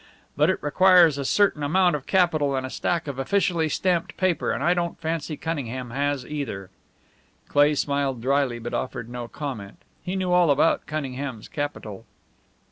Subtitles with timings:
[0.35, 4.51] But it requires a certain amount of capital and a stack of officially stamped paper,
[4.51, 6.71] and I don't fancy Cunningham has either."
[7.47, 9.77] Cleigh smiled dryly, but offered no comment.
[10.01, 12.07] He knew all about Cunningham's capital.